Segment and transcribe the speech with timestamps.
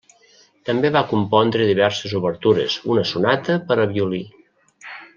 [0.69, 4.27] També va compondre diverses obertures, una sonata per a violí.